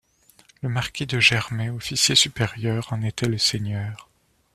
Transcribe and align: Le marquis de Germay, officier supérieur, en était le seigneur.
Le 0.63 0.67
marquis 0.69 1.05
de 1.05 1.19
Germay, 1.19 1.69
officier 1.69 2.15
supérieur, 2.15 2.87
en 2.91 3.03
était 3.03 3.27
le 3.27 3.37
seigneur. 3.37 4.09